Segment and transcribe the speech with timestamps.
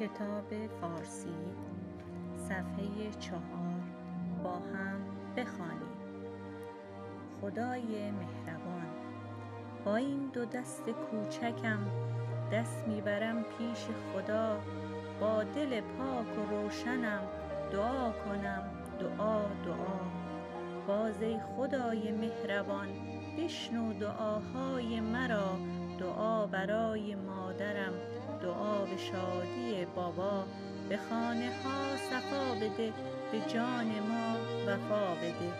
[0.00, 1.34] کتاب فارسی
[2.36, 3.80] صفحه چهار
[4.44, 5.00] با هم
[5.36, 6.00] بخوانیم
[7.40, 8.86] خدای مهربان
[9.84, 11.78] با این دو دست کوچکم
[12.52, 14.60] دست می برم پیش خدا
[15.20, 17.22] با دل پاک و روشنم
[17.72, 18.62] دعا کنم
[19.00, 20.00] دعا دعا.
[20.86, 22.88] باز ای خدای مهربان
[23.38, 25.58] بشنو دعاهای مرا
[25.98, 27.92] دعا برای مادرم
[28.42, 28.96] دعا به
[30.00, 30.44] بابا
[30.88, 32.92] به خانه ها صفا بده
[33.32, 34.36] به جان ما
[34.66, 35.52] وفا بده.